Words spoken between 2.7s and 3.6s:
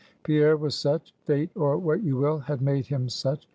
him such.